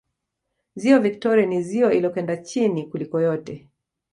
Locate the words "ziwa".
0.75-0.99, 1.67-1.93